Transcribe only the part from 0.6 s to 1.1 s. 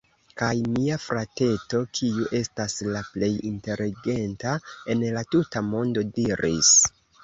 mia